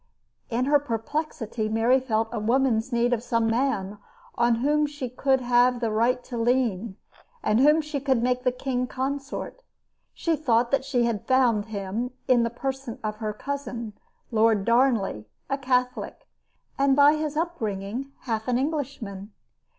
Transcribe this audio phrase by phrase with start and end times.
[0.49, 3.99] In her perplexity Mary felt a woman's need of some man
[4.33, 6.97] on whom she would have the right to lean,
[7.43, 9.61] and whom she could make king consort.
[10.11, 13.93] She thought that she had found him in the person of her cousin,
[14.31, 16.27] Lord Darnley, a Catholic,
[16.79, 19.31] and by his upbringing half an Englishman.